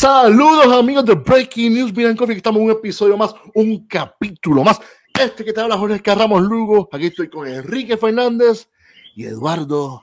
[0.00, 4.80] Saludos amigos de Breaking News Miran Coffee, estamos en un episodio más, un capítulo más.
[5.12, 8.70] Este que te habla Jorge Carramos Lugo, aquí estoy con Enrique Fernández
[9.14, 10.02] y Eduardo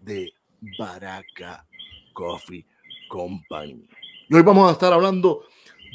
[0.00, 0.32] de
[0.76, 1.64] Baraca
[2.12, 2.66] Coffee
[3.08, 3.86] Company.
[4.28, 5.44] Y hoy vamos a estar hablando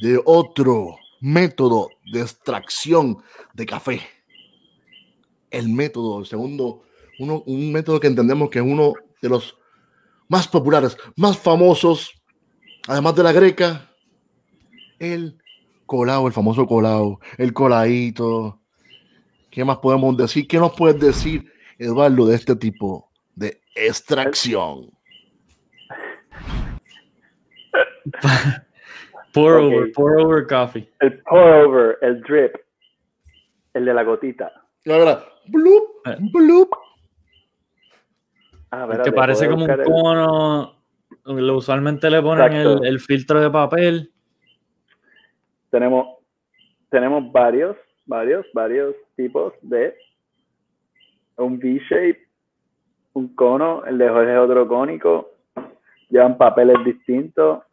[0.02, 3.22] de otro método de extracción
[3.54, 4.02] de café.
[5.52, 6.84] El método, el segundo,
[7.20, 9.58] uno, un método que entendemos que es uno de los
[10.30, 12.17] más populares, más famosos,
[12.88, 13.90] además de la greca,
[15.00, 15.38] el
[15.86, 18.60] colado, el famoso colado, el coladito.
[19.52, 20.48] ¿Qué más podemos decir?
[20.48, 24.92] ¿Qué nos puedes decir, Eduardo, de este tipo de extracción?
[29.34, 30.90] pour over, pour over coffee.
[31.00, 32.56] El pour over, el drip,
[33.74, 34.52] el de la gotita.
[34.86, 36.18] Ahora, bloop, Eh.
[36.32, 36.70] bloop.
[38.72, 40.77] Ah, que espérate, parece como un cono.
[41.28, 44.12] Lo- Usualmente le ponen el, el filtro de papel.
[45.70, 46.18] Tenemos,
[46.90, 47.76] tenemos varios,
[48.06, 49.94] varios, varios tipos de
[51.38, 52.20] un V-shape,
[53.14, 55.32] un cono, el de Jorge es otro cónico,
[56.10, 57.64] llevan papeles distintos.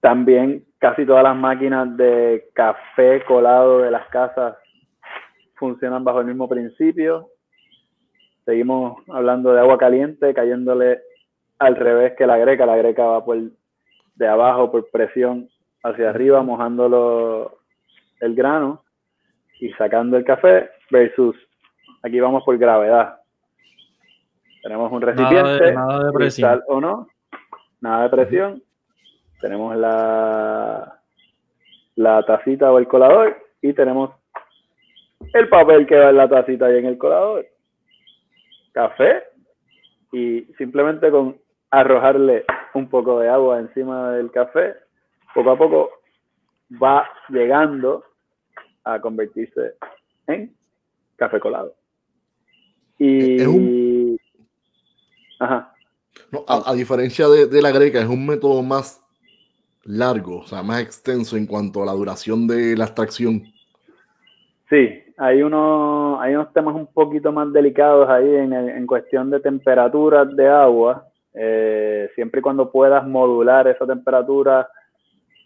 [0.00, 4.56] También casi todas las máquinas de café colado de las casas
[5.54, 7.30] funcionan bajo el mismo principio.
[8.44, 11.00] Seguimos hablando de agua caliente, cayéndole
[11.58, 12.66] al revés que la greca.
[12.66, 13.38] La greca va por
[14.14, 15.48] de abajo por presión
[15.82, 17.58] hacia arriba, mojándolo
[18.20, 18.84] el grano
[19.60, 21.36] y sacando el café versus
[22.02, 23.20] aquí vamos por gravedad.
[24.62, 26.50] Tenemos un recipiente, nada de presión.
[26.50, 27.08] cristal o no,
[27.80, 28.62] nada de presión.
[29.40, 31.00] Tenemos la,
[31.96, 34.10] la tacita o el colador y tenemos
[35.34, 37.46] el papel que va en la tacita y en el colador.
[38.72, 39.24] Café
[40.12, 41.36] y simplemente con
[41.80, 42.44] arrojarle
[42.74, 44.74] un poco de agua encima del café,
[45.34, 45.90] poco a poco
[46.82, 48.04] va llegando
[48.84, 49.74] a convertirse
[50.26, 50.54] en
[51.16, 51.74] café colado.
[52.98, 53.40] Y...
[53.40, 54.18] Es un-
[55.40, 55.72] Ajá.
[56.30, 59.02] No, a, a diferencia de, de la greca, es un método más
[59.84, 63.42] largo, o sea, más extenso en cuanto a la duración de la extracción.
[64.70, 69.30] Sí, hay, unos, hay unos temas un poquito más delicados ahí en, el- en cuestión
[69.30, 71.06] de temperaturas de agua.
[71.34, 74.68] Eh, siempre y cuando puedas modular esa temperatura,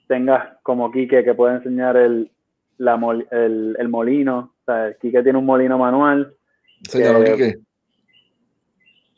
[0.06, 2.30] tengas como Quique que puede enseñar el,
[2.76, 4.54] la mol- el, el molino.
[4.60, 6.34] O sea, Quique tiene un molino manual.
[6.82, 7.58] Señor Eh, Quique.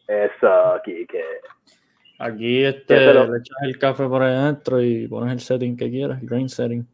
[0.07, 1.25] Eso, Quique.
[2.19, 6.21] Aquí este, le echas el café por ahí adentro y pones el setting que quieras,
[6.21, 6.87] el grain setting.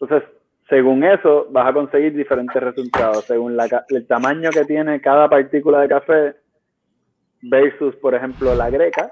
[0.00, 0.28] Entonces,
[0.68, 5.80] según eso, vas a conseguir diferentes resultados, según la el tamaño que tiene cada partícula
[5.80, 6.34] de café
[7.42, 9.08] versus, por ejemplo, la greca.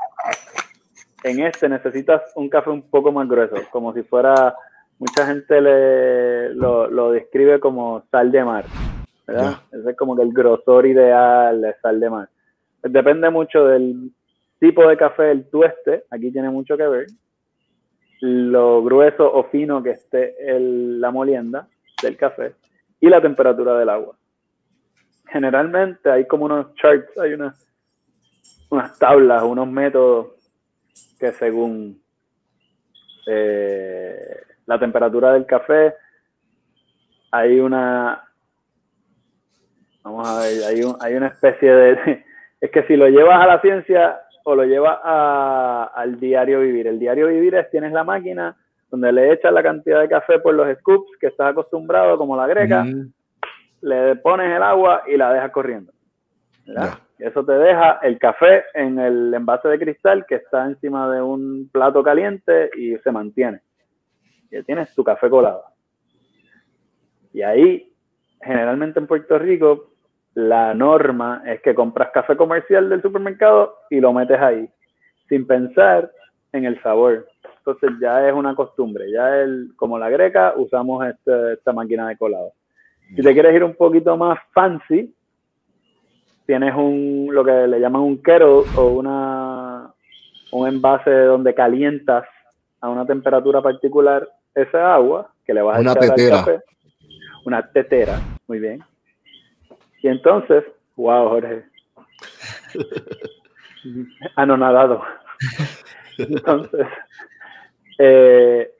[1.25, 4.55] En este necesitas un café un poco más grueso, como si fuera,
[4.99, 8.65] mucha gente le, lo, lo describe como sal de mar,
[9.27, 9.57] ¿verdad?
[9.73, 12.29] Ese es como que el grosor ideal de sal de mar.
[12.83, 14.13] Depende mucho del
[14.61, 17.07] tipo de café, el tueste, aquí tiene mucho que ver,
[18.21, 21.67] lo grueso o fino que esté el- la molienda
[22.03, 22.55] del café
[23.01, 24.17] y la temperatura del agua.
[25.29, 27.59] Generalmente hay como unos charts, hay unas,
[28.71, 30.29] unas tablas, unos métodos
[31.19, 32.01] que según
[33.27, 35.95] eh, la temperatura del café
[37.31, 38.23] hay una
[40.03, 42.25] vamos a ver, hay, un- hay una especie de
[42.61, 46.87] es que si lo llevas a la ciencia o lo llevas a- al diario vivir.
[46.87, 48.57] El diario vivir es tienes la máquina
[48.91, 52.47] donde le echas la cantidad de café por los scoops que estás acostumbrado, como la
[52.47, 53.13] greca, Mm,
[53.83, 55.93] le pones el agua y la dejas corriendo.
[56.65, 56.99] ¿verdad?
[57.19, 61.69] Eso te deja el café en el envase de cristal que está encima de un
[61.73, 63.61] plato caliente y se mantiene.
[64.51, 65.65] Y tienes tu café colado.
[67.33, 67.93] Y ahí,
[68.43, 69.93] generalmente en Puerto Rico,
[70.35, 74.69] la norma es que compras café comercial del supermercado y lo metes ahí,
[75.29, 76.11] sin pensar
[76.53, 77.27] en el sabor.
[77.59, 82.17] Entonces ya es una costumbre, ya el, como la greca usamos este- esta máquina de
[82.17, 82.53] colado.
[83.15, 85.15] Si te quieres ir un poquito más fancy,
[86.47, 89.93] tienes un lo que le llaman un kettle o una
[90.53, 92.25] un envase donde calientas
[92.81, 96.39] a una temperatura particular esa agua que le vas a Una echar tetera.
[96.39, 96.61] al café.
[97.45, 98.83] Una tetera, muy bien.
[100.03, 100.65] Y entonces,
[100.97, 101.65] wow, Jorge.
[104.37, 105.03] Anonadado.
[106.19, 106.87] Entonces,
[107.99, 108.71] eh,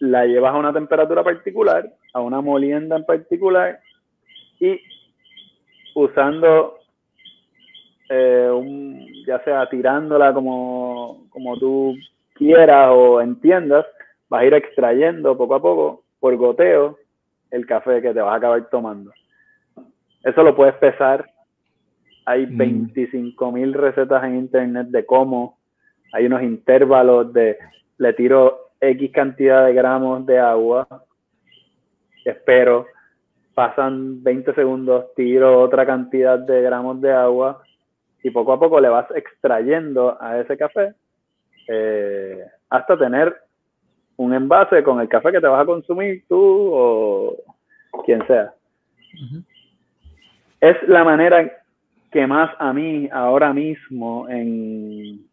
[0.00, 3.80] la llevas a una temperatura particular, a una molienda en particular,
[4.60, 4.80] y
[5.94, 6.78] usando
[8.08, 11.94] eh, un, ya sea tirándola como, como tú
[12.34, 13.84] quieras o entiendas,
[14.28, 16.98] vas a ir extrayendo poco a poco, por goteo,
[17.50, 19.12] el café que te vas a acabar tomando.
[20.22, 21.30] Eso lo puedes pesar.
[22.24, 25.58] Hay 25 mil recetas en internet de cómo.
[26.12, 27.56] Hay unos intervalos de
[27.98, 30.86] le tiro X cantidad de gramos de agua,
[32.24, 32.86] espero,
[33.54, 37.62] pasan 20 segundos, tiro otra cantidad de gramos de agua
[38.26, 40.94] y poco a poco le vas extrayendo a ese café
[41.68, 43.36] eh, hasta tener
[44.16, 46.36] un envase con el café que te vas a consumir tú
[46.72, 47.36] o
[48.04, 48.52] quien sea.
[50.60, 51.52] Es la manera
[52.10, 55.24] que más a mí ahora mismo en,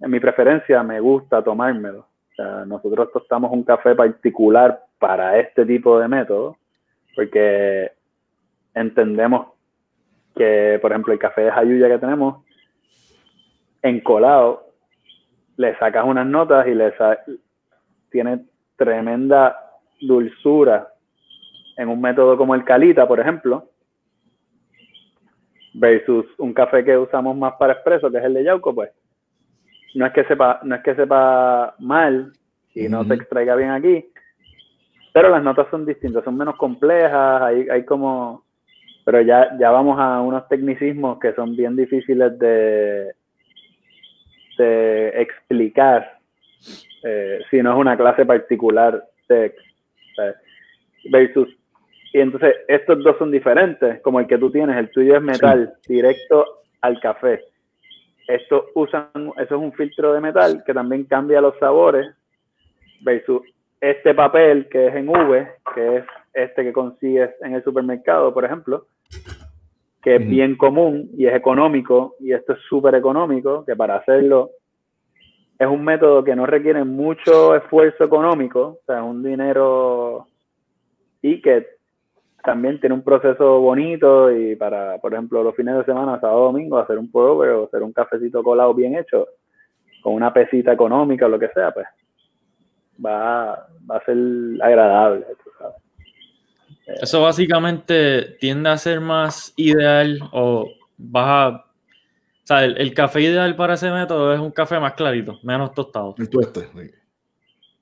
[0.00, 2.00] en mi preferencia me gusta tomármelo.
[2.00, 6.56] O sea, nosotros tostamos un café particular para este tipo de método
[7.14, 7.92] porque
[8.74, 9.48] entendemos
[10.40, 12.46] que, por ejemplo, el café de Jayuya que tenemos,
[13.82, 14.72] encolado,
[15.58, 16.94] le sacas unas notas y le
[18.10, 19.54] tiene tremenda
[20.00, 20.88] dulzura
[21.76, 23.68] en un método como el Calita, por ejemplo,
[25.74, 28.92] versus un café que usamos más para expreso, que es el de Yauco, pues
[29.94, 32.32] no es que sepa, no es que sepa mal
[32.74, 34.06] y no se extraiga bien aquí,
[35.12, 38.46] pero las notas son distintas, son menos complejas, hay, hay como,
[39.10, 43.12] pero ya, ya vamos a unos tecnicismos que son bien difíciles de,
[44.56, 46.16] de explicar
[47.02, 49.52] eh, si no es una clase particular de
[51.10, 51.48] versus
[52.12, 55.74] y entonces estos dos son diferentes, como el que tú tienes, el tuyo es metal,
[55.88, 57.42] directo al café.
[58.28, 62.06] Esto usan, eso es un filtro de metal que también cambia los sabores,
[63.00, 63.42] versus
[63.80, 68.44] este papel que es en V, que es este que consigues en el supermercado, por
[68.44, 68.86] ejemplo,
[70.02, 74.50] que es bien común y es económico, y esto es súper económico, que para hacerlo
[75.58, 80.26] es un método que no requiere mucho esfuerzo económico, o sea, un dinero
[81.20, 81.66] y que
[82.42, 86.78] también tiene un proceso bonito y para, por ejemplo, los fines de semana, sábado, domingo,
[86.78, 89.28] hacer un pour o hacer un cafecito colado bien hecho,
[90.02, 91.86] con una pesita económica o lo que sea, pues
[93.04, 94.16] va, va a ser
[94.62, 95.26] agradable.
[97.00, 101.64] Eso básicamente tiende a ser más ideal o vas a...
[102.42, 106.14] O sea, el, café ideal para ese método es un café más clarito, menos tostado.
[106.18, 106.68] El tueste.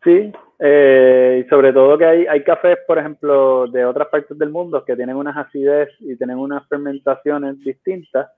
[0.04, 4.50] Sí, eh, y sobre todo que hay, hay cafés, por ejemplo, de otras partes del
[4.50, 8.28] mundo que tienen unas acidez y tienen unas fermentaciones distintas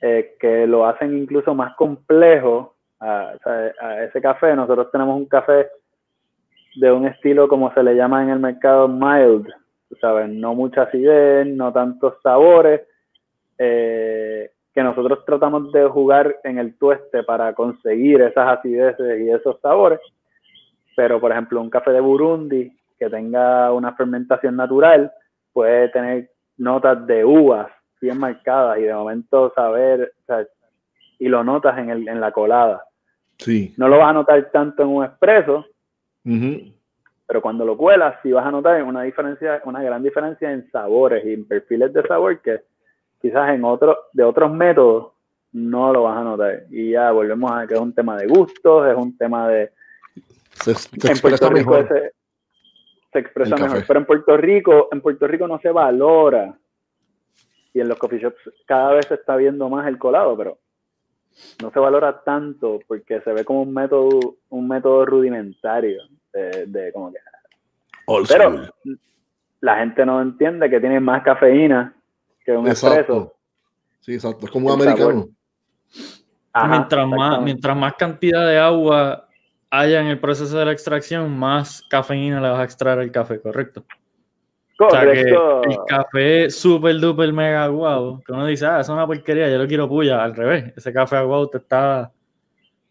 [0.00, 3.32] eh, que lo hacen incluso más complejo a,
[3.80, 4.54] a, ese café.
[4.56, 5.68] Nosotros tenemos un café
[6.76, 9.48] de un estilo como se le llama en el mercado mild,
[10.00, 10.28] ¿sabes?
[10.28, 12.82] No mucha acidez, no tantos sabores,
[13.58, 19.58] eh, que nosotros tratamos de jugar en el tueste para conseguir esas acideces y esos
[19.60, 20.00] sabores.
[20.94, 25.12] Pero, por ejemplo, un café de Burundi que tenga una fermentación natural
[25.52, 27.68] puede tener notas de uvas
[28.00, 30.12] bien marcadas y de momento saber,
[31.18, 32.84] y lo notas en, el, en la colada.
[33.38, 33.74] Sí.
[33.76, 35.66] No lo vas a notar tanto en un expreso,
[37.26, 41.24] pero cuando lo cuelas, sí vas a notar una diferencia, una gran diferencia en sabores
[41.24, 42.60] y en perfiles de sabor que
[43.20, 45.12] quizás en otros, de otros métodos
[45.52, 46.64] no lo vas a notar.
[46.70, 49.72] Y ya volvemos a que es un tema de gustos, es un tema de.
[50.52, 51.88] Se, expresa mejor.
[53.12, 53.84] Se, expresa mejor.
[53.86, 56.56] Pero en Puerto Rico, en Puerto Rico no se valora.
[57.72, 60.58] Y en los coffee shops cada vez se está viendo más el colado, pero
[61.62, 66.02] no se valora tanto porque se ve como un método, un método rudimentario
[66.32, 67.18] de, como que...
[68.28, 68.68] pero
[69.60, 71.94] la gente no entiende que tiene más cafeína
[72.44, 73.34] que un expreso.
[74.00, 74.46] Sí, exacto.
[74.46, 75.28] Es como un americano.
[76.68, 79.26] mientras, más, mientras más cantidad de agua
[79.70, 83.40] haya en el proceso de la extracción, más cafeína le vas a extraer al café,
[83.40, 83.84] ¿correcto?
[84.76, 85.62] Correcto.
[85.62, 89.56] el café super duper mega guau, que uno dice, ah, eso es una porquería, yo
[89.56, 92.12] lo quiero puya, al revés, ese café guau te está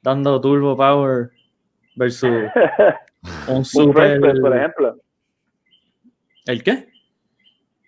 [0.02, 1.30] dando turbo power
[1.96, 2.32] versus
[3.48, 3.94] un super...
[3.94, 4.98] French press, por ejemplo.
[6.48, 6.88] ¿El qué?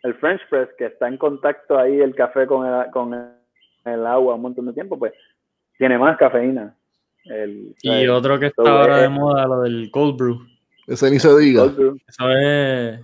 [0.04, 4.36] El French press, que está en contacto ahí el café con el, con el agua
[4.36, 5.14] un montón de tiempo, pues
[5.78, 6.76] tiene más cafeína.
[7.82, 10.40] y otro que está ahora de moda, lo del cold brew.
[10.86, 11.66] Ese ni se diga.
[12.08, 13.00] Eso es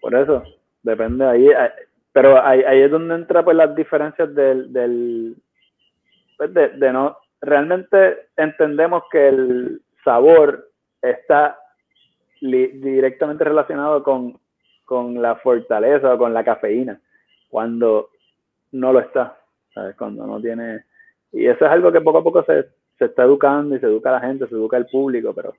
[0.00, 0.42] por eso,
[0.82, 1.48] depende ahí.
[1.48, 1.70] Eh,
[2.12, 5.36] pero ahí, ahí es donde entra pues las diferencias del, del
[6.36, 10.70] pues de, no, realmente entendemos que el sabor
[11.02, 11.58] está
[12.40, 14.38] directamente relacionado con,
[14.84, 17.00] con la fortaleza o con la cafeína.
[17.48, 18.10] Cuando
[18.72, 19.38] no lo está,
[19.74, 19.96] ¿sabes?
[19.96, 20.84] Cuando no tiene...
[21.32, 22.66] Y eso es algo que poco a poco se,
[22.98, 25.54] se está educando y se educa a la gente, se educa al público, pero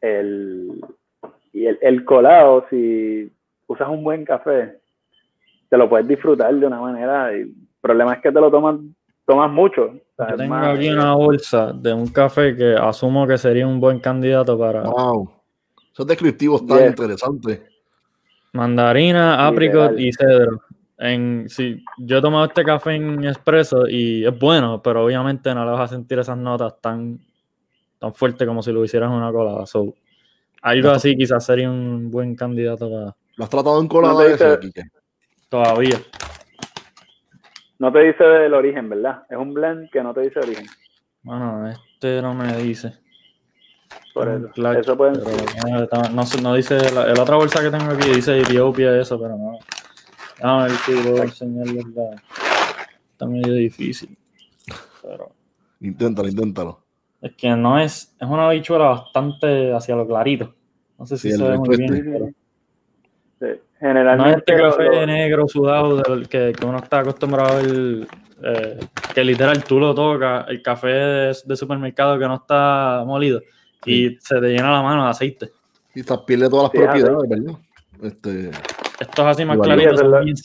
[0.00, 0.80] el,
[1.52, 3.30] y el, el colado, si
[3.66, 4.78] usas un buen café,
[5.68, 7.36] te lo puedes disfrutar de una manera.
[7.36, 8.76] Y el problema es que te lo tomas,
[9.26, 9.94] tomas mucho.
[10.18, 14.58] Yo tengo aquí una bolsa de un café que asumo que sería un buen candidato
[14.58, 14.82] para.
[14.82, 15.30] Wow.
[15.92, 17.62] Esos descriptivos tan interesantes.
[18.52, 20.62] Mandarina, apricot y cedro.
[20.96, 25.64] En, sí, yo he tomado este café en espresso y es bueno, pero obviamente no
[25.64, 27.20] le vas a sentir esas notas tan,
[28.00, 29.64] tan fuertes como si lo hicieras en una colada.
[29.66, 29.94] So,
[30.62, 33.16] algo así quizás sería un buen candidato para.
[33.36, 34.58] ¿Lo has tratado en colada ese,
[35.48, 35.98] Todavía.
[37.78, 39.22] No te dice el origen, ¿verdad?
[39.30, 40.66] Es un blend que no te dice origen.
[41.22, 42.94] Bueno, este no me dice.
[44.12, 44.72] Por eso.
[44.72, 46.90] eso puede no, no, dice.
[46.92, 49.58] La, otra bolsa que tengo aquí dice Etiopía, eso, pero no.
[50.42, 52.22] A ver si puedo enseñarles la.
[53.12, 54.16] Está medio difícil.
[55.02, 55.30] Pero.
[55.80, 56.87] Inténtalo, inténtalo.
[57.20, 58.14] Es que no es.
[58.20, 60.54] Es una bichuela bastante hacia lo clarito.
[60.98, 62.10] No sé si se ve muy bien.
[62.12, 62.28] Pero...
[63.40, 63.60] Sí.
[63.78, 64.24] Generalmente.
[64.24, 68.06] No es este café negro sudado del que, uno está acostumbrado a ver.
[68.40, 68.78] Eh,
[69.14, 73.42] que literal tú lo tocas, el café de, supermercado que no está molido
[73.84, 75.50] y se te llena la mano de aceite.
[75.92, 77.58] Y te pierde todas las propiedades, ¿verdad?
[78.02, 78.50] Este...
[79.00, 80.36] Esto es así más clarito, bien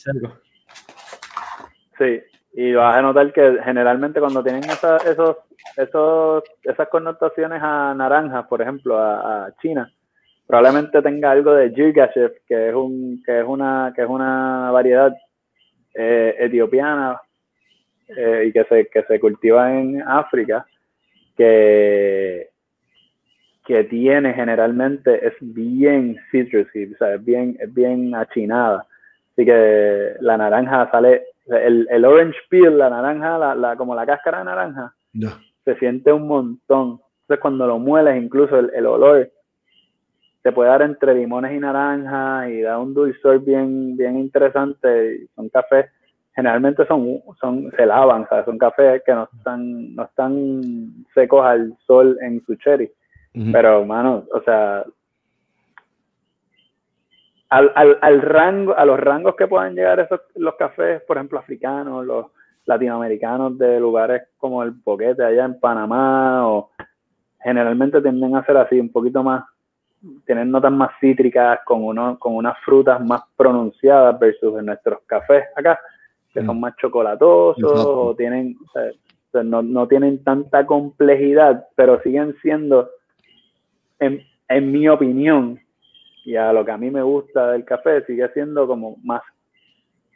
[1.98, 2.20] Sí,
[2.54, 5.36] y vas a notar que generalmente cuando tienen esos,
[5.76, 9.90] esos, esas connotaciones a naranjas, por ejemplo, a, a China,
[10.46, 15.14] probablemente tenga algo de Jirgashev, que es un que es una que es una variedad
[15.94, 17.20] eh, etiopiana
[18.08, 20.66] eh, y que se, que se cultiva en África
[21.36, 22.50] que
[23.66, 28.86] que tiene generalmente es bien citrusy, o sea, es bien es bien achinada.
[29.32, 34.06] Así que la naranja sale el, el orange peel, la naranja, la, la, como la
[34.06, 34.94] cáscara de naranja,
[35.64, 37.00] se siente un montón.
[37.22, 39.30] Entonces cuando lo mueles, incluso el, el olor
[40.44, 45.26] te puede dar entre limones y naranjas y da un dulzor bien, bien interesante.
[45.34, 45.86] Son cafés,
[46.36, 48.44] generalmente son, son, se lavan, ¿sabes?
[48.44, 52.92] son cafés que no están, no están secos al sol en su cherry.
[53.52, 54.84] Pero, mano, o sea,
[57.48, 61.38] al, al, al, rango, a los rangos que puedan llegar esos, los cafés, por ejemplo,
[61.38, 62.26] africanos, los
[62.66, 66.70] latinoamericanos de lugares como el Boquete allá en Panamá, o
[67.42, 69.44] generalmente tienden a ser así, un poquito más
[70.26, 75.44] tienen notas más cítricas, con, uno, con unas frutas más pronunciadas versus en nuestros cafés
[75.56, 75.80] acá,
[76.32, 76.60] que son mm.
[76.60, 78.56] más chocolatosos o tienen,
[79.32, 82.90] no, no, tienen tanta complejidad, pero siguen siendo,
[83.98, 85.58] en, en, mi opinión,
[86.24, 89.22] y a lo que a mí me gusta del café, sigue siendo como más,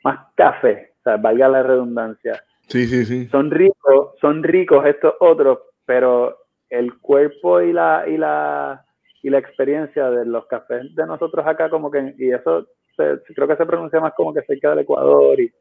[0.04, 2.42] más café, sea, valga la redundancia.
[2.66, 3.26] Sí, sí, sí.
[3.28, 6.36] Son ricos, son ricos estos otros, pero
[6.68, 8.84] el cuerpo y la, y la
[9.22, 13.56] y la experiencia de los cafés de nosotros acá, como que, y eso creo que
[13.56, 15.52] se pronuncia más como que cerca del Ecuador y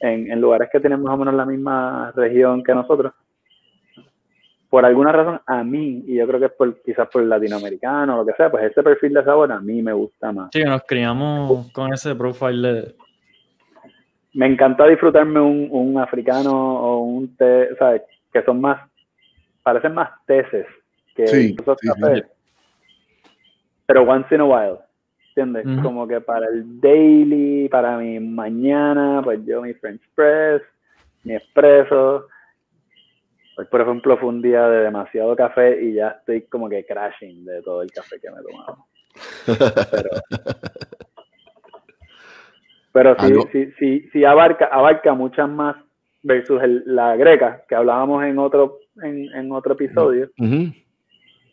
[0.00, 3.12] en, en, lugares que tienen más o menos la misma región que nosotros.
[4.70, 8.16] Por alguna razón, a mí, y yo creo que es por, quizás por latinoamericano o
[8.18, 10.50] lo que sea, pues ese perfil de sabor a mí me gusta más.
[10.52, 12.94] Sí, nos criamos con ese profile de...
[14.34, 18.02] Me encanta disfrutarme un, un africano o un té, ¿sabes?
[18.32, 18.88] Que son más,
[19.62, 20.66] parecen más teces
[21.14, 22.24] que sí, cafés
[23.90, 24.78] pero once in a while,
[25.30, 25.66] ¿entiendes?
[25.82, 30.62] Como que para el daily, para mi mañana, pues yo mi French press,
[31.24, 32.28] mi espresso.
[33.56, 37.44] Hoy, por ejemplo, fue un día de demasiado café y ya estoy como que crashing
[37.44, 38.86] de todo el café que me he tomado.
[39.90, 40.10] Pero,
[42.92, 45.76] pero sí, sí, sí, sí, abarca, abarca muchas más
[46.22, 50.30] versus la greca que hablábamos en otro, en, en otro episodio.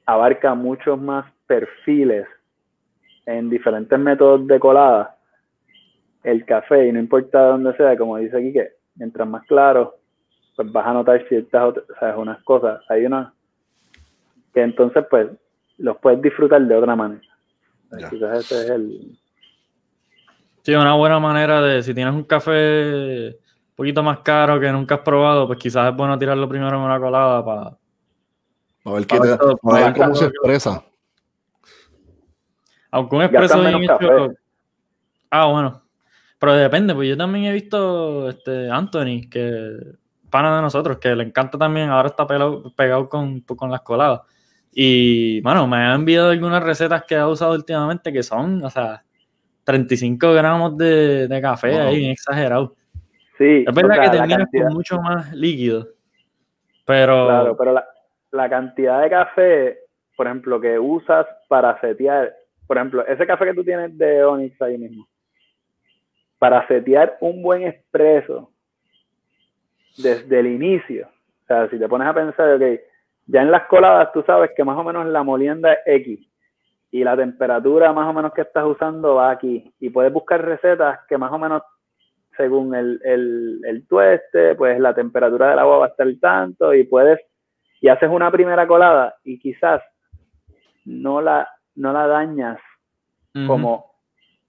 [0.06, 2.28] Abarca muchos más perfiles
[3.26, 5.18] en diferentes métodos de colada
[6.24, 9.96] el café y no importa dónde sea, como dice aquí, que mientras más claro,
[10.56, 12.18] pues vas a notar ciertas otras, ¿sabes?
[12.18, 12.82] unas cosas.
[12.90, 13.32] Hay unas
[14.54, 15.28] que entonces pues
[15.78, 17.22] los puedes disfrutar de otra manera.
[18.10, 19.18] Quizás ese es el...
[20.68, 24.96] Sí, una buena manera de, si tienes un café un poquito más caro que nunca
[24.96, 27.78] has probado, pues quizás es bueno tirarlo primero en una colada para...
[28.84, 30.84] A ver, qué te, para ver cómo se expresa.
[32.92, 34.34] Aunque un expreso bien hecho.
[35.32, 35.84] Ah, bueno.
[36.38, 39.72] Pero depende, pues yo también he visto este Anthony, que
[40.30, 44.20] pana de nosotros, que le encanta también, ahora está pegado, con, con las coladas.
[44.74, 49.06] Y bueno, me ha enviado algunas recetas que ha usado últimamente que son, o sea,
[49.68, 52.74] 35 gramos de, de café ahí, exagerado.
[53.38, 55.88] Sí, Es verdad o sea, que terminas cantidad- con mucho más líquido.
[56.86, 57.86] Pero Claro, pero la,
[58.32, 59.78] la cantidad de café,
[60.16, 62.34] por ejemplo, que usas para setear,
[62.66, 65.06] por ejemplo, ese café que tú tienes de Onyx ahí mismo,
[66.40, 68.50] para setear un buen expreso
[69.98, 71.08] desde el inicio,
[71.44, 72.64] o sea, si te pones a pensar, ok,
[73.26, 76.20] ya en las coladas tú sabes que más o menos la molienda es X
[76.92, 79.74] y la temperatura más o menos que estás usando va aquí.
[79.80, 81.62] Y puedes buscar recetas que más o menos
[82.36, 86.84] según el, el, el tueste, pues la temperatura del agua va a estar tanto y
[86.84, 87.20] puedes,
[87.82, 89.82] y haces una primera colada y quizás
[90.86, 92.60] no la, no la dañas
[93.46, 93.92] como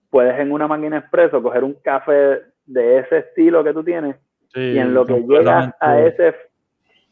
[0.08, 4.16] puedes en una máquina expreso coger un café de ese estilo que tú tienes
[4.54, 6.34] sí, y en lo que llegas a ese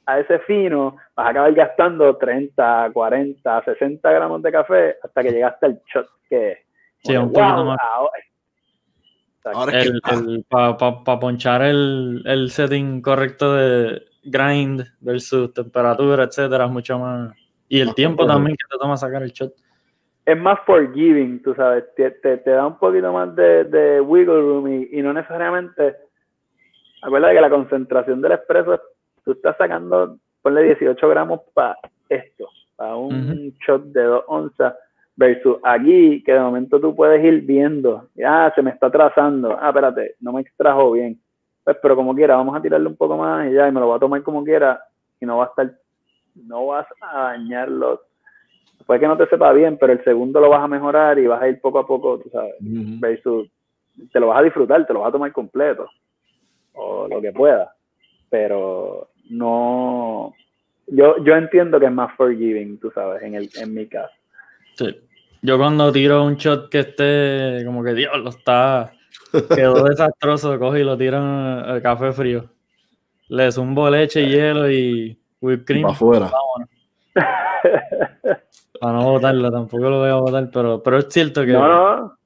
[0.07, 5.31] a ese fino vas a acabar gastando 30, 40, 60 gramos de café hasta que
[5.33, 6.65] llegaste al shot que
[7.03, 7.79] Sí, como un poquito wow, más.
[7.83, 8.13] ahora-
[9.79, 14.83] es que el, ah, el, para pa, pa ponchar el, el setting correcto de grind
[15.01, 17.33] versus temperatura, etcétera, es mucho más.
[17.69, 19.53] Y el Más tiempo también que te toma sacar el shot.
[20.25, 24.41] es más forgiving, tú sabes, te, te, te da un poquito más de, de wiggle
[24.41, 25.97] room y, y no necesariamente,
[27.03, 28.81] acuérdate que la concentración del espresso, es-
[29.27, 31.77] tú estás sacando, ponle 18 gramos para
[32.09, 34.75] esto, para un shot de 2 onzas,
[35.17, 39.69] versus aquí, que de momento tú puedes ir viendo, ah, se me está trazando, ah,
[39.69, 41.21] espérate, no me extrajo bien,
[41.65, 43.89] pues, pero como quiera, vamos a tirarle un poco más y ya, y me lo
[43.89, 44.81] voy a tomar como quiera,
[45.21, 45.73] y no va a estar,
[46.37, 48.03] no vas a dañarlo.
[48.87, 51.43] Puede que no te sepa bien, pero el segundo lo vas a mejorar y vas
[51.43, 53.01] a ir poco a poco, tú sabes, ujú.
[53.01, 53.49] versus
[54.13, 55.89] te lo vas a disfrutar, te lo vas a tomar completo
[56.75, 57.69] o lo que puedas,
[58.31, 60.35] pero no,
[60.87, 64.13] yo, yo entiendo que es más forgiving, tú sabes, en, el, en mi caso.
[64.75, 65.01] Sí.
[65.43, 68.93] Yo cuando tiro un shot que esté como que diablo está
[69.55, 72.45] quedó desastroso, cojo y lo tiro en el café frío.
[73.29, 75.83] Le zumbo leche y hielo y whipped cream.
[75.83, 76.31] para afuera.
[78.81, 82.19] Para no botarlo, tampoco lo voy a botar, pero, pero es cierto que No, no,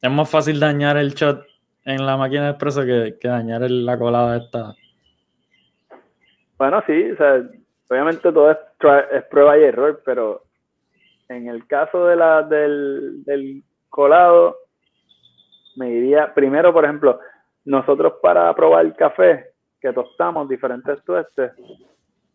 [0.00, 1.44] es más fácil dañar el shot
[1.84, 4.74] en la máquina de expreso que, que dañar el- la colada esta.
[6.58, 7.42] Bueno, sí, o sea,
[7.90, 8.58] obviamente todo es,
[9.30, 10.42] prueba y error, pero
[11.28, 14.56] en el caso de la, del, del colado,
[15.76, 17.18] me diría, primero, por ejemplo,
[17.64, 19.46] nosotros para probar el café
[19.80, 21.52] que tostamos diferentes tuestes,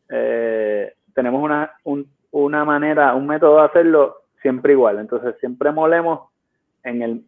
[0.09, 4.99] eh, tenemos una, un- una manera, un método de hacerlo siempre igual.
[4.99, 6.29] Entonces, siempre molemos
[6.83, 7.23] en el,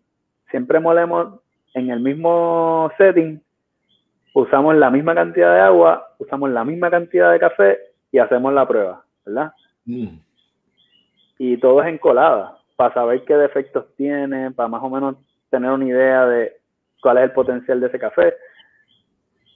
[0.50, 1.40] siempre molemos
[1.74, 3.42] en el mismo setting,
[4.34, 7.80] usamos la misma cantidad de agua, usamos la misma cantidad de café
[8.12, 9.52] y hacemos la prueba, ¿verdad?
[9.86, 10.20] Mm.
[11.40, 15.16] y todo es en colada, para saber qué defectos tiene, para más o menos
[15.50, 16.54] tener una idea de
[17.02, 18.36] cuál es el potencial de ese café.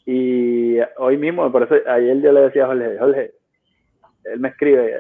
[0.08, 3.34] Y hoy mismo, por eso ayer yo le decía a Jorge, Jorge,
[4.24, 4.96] él me escribe,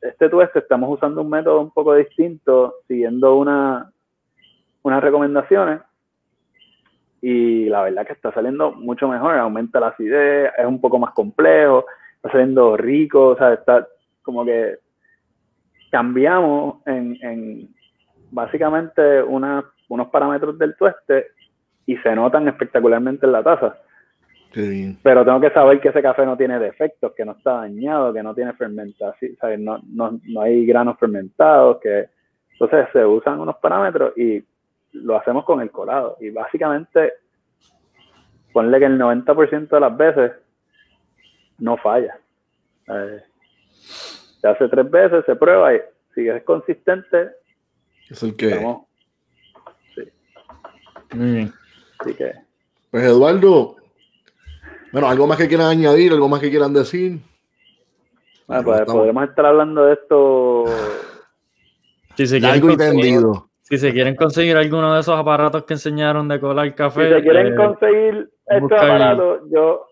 [0.00, 3.90] este tueste estamos usando un método un poco distinto, siguiendo una,
[4.82, 5.80] unas recomendaciones,
[7.26, 11.14] y la verdad que está saliendo mucho mejor, aumenta la acidez, es un poco más
[11.14, 13.88] complejo, está saliendo rico, o sea, está
[14.20, 14.76] como que
[15.90, 17.68] cambiamos en, en
[18.30, 21.28] básicamente una- unos parámetros del tueste
[21.86, 23.78] y se notan espectacularmente en la taza.
[24.54, 24.98] Bien.
[25.02, 28.22] Pero tengo que saber que ese café no tiene defectos, que no está dañado, que
[28.22, 29.58] no tiene fermentación, ¿sabes?
[29.58, 32.08] No, no, no hay granos fermentados, que
[32.52, 34.44] entonces se usan unos parámetros y
[34.94, 36.16] lo hacemos con el colado.
[36.20, 37.12] Y básicamente,
[38.52, 40.32] ponle que el 90% de las veces
[41.58, 42.18] no falla.
[42.88, 43.22] Eh,
[44.40, 45.80] se hace tres veces, se prueba y
[46.14, 47.30] si es consistente,
[48.08, 48.48] Es el que.
[48.48, 48.86] estamos.
[51.12, 51.52] Muy bien.
[51.98, 52.32] Así que
[52.90, 53.76] Pues Eduardo,
[54.92, 57.20] bueno, algo más que quieran añadir, algo más que quieran decir.
[58.46, 60.64] bueno, pues, podremos estar hablando de esto.
[62.16, 63.48] Si se, quieren largo y conseguir, tendido.
[63.64, 67.22] Si se quieren conseguir alguno de esos aparatos que enseñaron de colar Si café, se
[67.22, 69.86] quieren eh, conseguir estos aparatos, yo.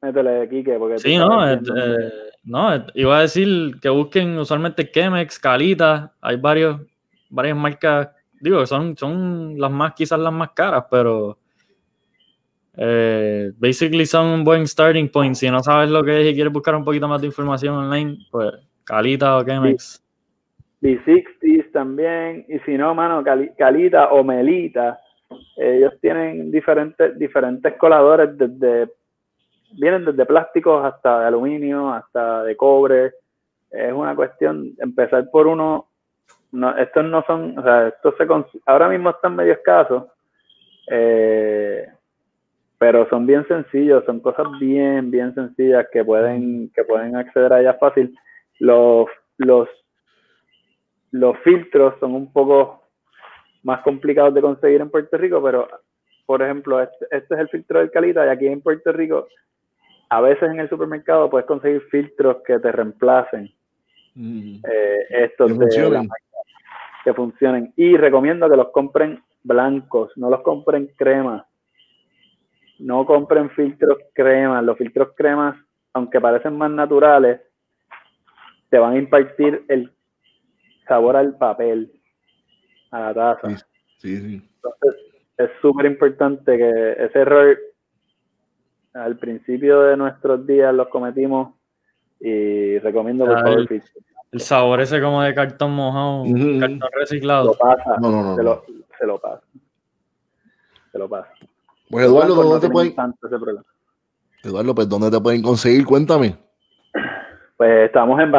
[0.00, 0.94] Métele, Kike, porque.
[0.94, 2.12] tú Sí, no, eh, eh,
[2.44, 6.80] no, eh, iba a decir que busquen usualmente Chemex, Calita, hay varios,
[7.28, 11.36] varias marcas, digo, son, son las más, quizás las más caras, pero
[12.76, 15.34] eh, basically son un buen starting point.
[15.34, 18.18] Si no sabes lo que es y quieres buscar un poquito más de información online,
[18.30, 18.52] pues
[18.84, 20.02] Calita o Chemex.
[20.82, 24.98] B60s también, y si no, mano, Cali- Calita o Melita,
[25.56, 28.92] ellos tienen diferentes, diferentes coladores desde,
[29.78, 33.12] vienen desde plásticos hasta de aluminio, hasta de cobre,
[33.70, 35.88] es una cuestión, empezar por uno,
[36.52, 38.26] no, estos no son, o sea, estos se
[38.66, 40.04] ahora mismo están medio escasos,
[40.90, 41.86] Eh,
[42.78, 47.60] pero son bien sencillos, son cosas bien, bien sencillas que pueden, que pueden acceder a
[47.60, 48.16] ellas fácil.
[48.58, 49.06] Los,
[49.38, 49.68] los,
[51.12, 52.82] los filtros son un poco
[53.62, 55.68] más complicados de conseguir en Puerto Rico, pero
[56.26, 59.28] por ejemplo, este, este es el filtro del Calita y aquí en Puerto Rico,
[60.08, 63.50] a veces en el supermercado puedes conseguir filtros que te reemplacen
[64.14, 64.56] Mm.
[64.70, 66.06] eh, estos Que de la funcionen.
[66.06, 66.24] marca,
[67.04, 67.72] que funcionen.
[67.76, 71.44] Y recomiendo que los compren blancos, no los compren cremas.
[72.78, 74.62] No compren filtros cremas.
[74.64, 75.56] Los filtros cremas,
[75.94, 77.40] aunque parecen más naturales,
[78.68, 79.90] te van a impartir el
[80.86, 81.92] sabor al papel,
[82.90, 83.48] a la taza.
[83.50, 83.56] Sí.
[83.98, 84.50] Sí, sí.
[84.56, 85.00] Entonces,
[85.38, 87.56] es súper importante que ese error
[88.94, 91.54] al principio de nuestros días los cometimos
[92.20, 93.82] y recomiendo por Ah, favor el-.
[94.32, 96.58] El sabor ese como de cartón mojado, Ujú.
[96.60, 97.54] cartón lo reciclado.
[97.58, 98.48] pasa, No, no, no, se, no.
[98.50, 98.64] lo,
[98.98, 99.42] se lo pasa.
[100.90, 101.32] Se lo pasa.
[101.90, 102.94] Pues Eduardo, ¿dónde no te pueden.
[104.42, 105.84] Eduardo, pues ¿dónde te pueden conseguir?
[105.86, 106.36] Cuéntame.
[107.56, 108.32] Pues estamos en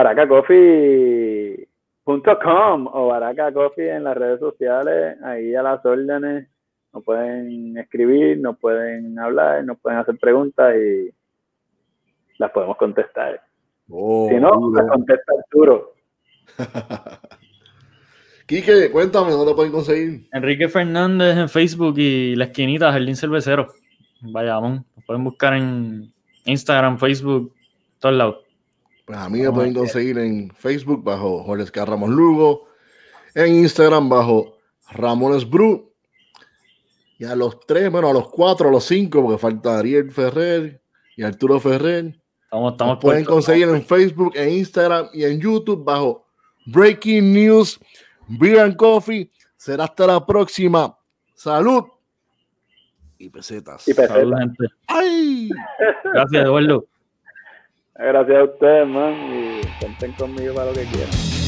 [2.06, 6.48] baracacoffee.com o Baraca Coffee en las redes sociales, ahí a las órdenes.
[6.94, 11.10] Nos pueden escribir, nos pueden hablar, nos pueden hacer preguntas y
[12.38, 13.42] las podemos contestar.
[13.90, 14.82] Oh, si no, duro.
[14.82, 15.94] las contesta Arturo.
[18.46, 20.28] Quique, cuéntame, ¿dónde te pueden conseguir?
[20.32, 23.68] Enrique Fernández en Facebook y La Esquinita, Jardín Cervecero.
[24.22, 24.86] Bayamón.
[24.96, 26.14] Nos pueden buscar en
[26.46, 27.54] Instagram, Facebook,
[28.00, 28.38] todos lados.
[29.06, 32.68] Pues a mí me pueden conseguir en Facebook bajo Jorge Ramos Lugo,
[33.36, 34.58] en Instagram bajo
[34.92, 35.92] Ramones Bru,
[37.18, 40.82] y a los tres, bueno, a los cuatro, a los cinco, porque falta Ariel Ferrer
[41.16, 42.20] y Arturo Ferrer.
[42.44, 43.46] Estamos, estamos pueden puestos.
[43.46, 46.26] conseguir en Facebook, en Instagram y en YouTube bajo
[46.66, 47.80] Breaking News,
[48.28, 49.30] Beer and Coffee.
[49.58, 50.98] Será hasta la próxima.
[51.34, 51.84] Salud
[53.18, 53.88] y pesetas.
[53.88, 54.16] Y peseta.
[54.16, 54.66] Salud, gente.
[54.88, 55.50] ¡Ay!
[56.14, 56.86] Gracias, Eduardo.
[57.96, 61.43] Gracias a ustedes, man, y cuenten conmigo para lo que quieran.